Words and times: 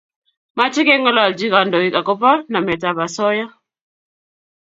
Mache 0.57 0.81
kengalolchi 0.87 1.47
kandoik 1.53 1.95
akobo 1.99 2.31
namet 2.51 2.81
ab 2.89 2.97
asoya 3.05 3.45